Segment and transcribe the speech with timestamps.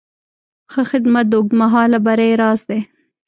[0.71, 2.79] ښه خدمت د اوږدمهاله بری راز دی.